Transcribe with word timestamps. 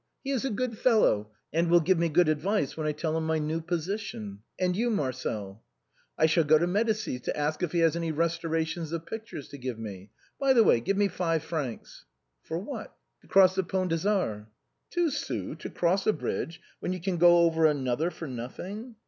He 0.23 0.31
is 0.31 0.43
a 0.43 0.49
good 0.49 0.79
fellow, 0.79 1.29
and 1.53 1.69
will 1.69 1.79
give 1.79 1.99
me 1.99 2.09
good 2.09 2.27
advice 2.27 2.75
when 2.75 2.87
I 2.87 2.91
tell 2.91 3.15
him 3.15 3.27
my 3.27 3.37
new 3.37 3.61
position. 3.61 4.39
And 4.59 4.75
you, 4.75 4.89
Marcel?"" 4.89 5.63
I 6.17 6.25
shall 6.25 6.43
go 6.43 6.57
to 6.57 6.63
old 6.65 6.73
Medicis 6.73 7.21
to 7.21 7.37
ask 7.37 7.61
him 7.61 7.67
if 7.67 7.71
he 7.71 7.81
has 7.81 7.95
any 7.95 8.11
restorations 8.11 8.91
of 8.91 9.05
pictures 9.05 9.47
to 9.49 9.59
give 9.59 9.77
me. 9.77 10.09
By 10.39 10.53
the 10.53 10.63
way, 10.63 10.79
give 10.79 10.97
me 10.97 11.07
five 11.07 11.43
francs." 11.43 12.05
"For 12.41 12.57
what?"" 12.57 12.95
To 13.21 13.27
cross 13.27 13.53
the 13.53 13.63
Pont 13.63 13.91
des 13.91 14.09
Arts?"" 14.09 14.47
Two 14.89 15.11
sous 15.11 15.55
to 15.59 15.69
cross 15.69 16.07
a 16.07 16.13
bridge 16.13 16.61
when 16.79 16.93
you 16.93 16.99
can 16.99 17.17
go 17.17 17.41
over 17.41 17.67
an 17.67 17.87
other 17.87 18.09
for 18.09 18.27
nothing 18.27 18.95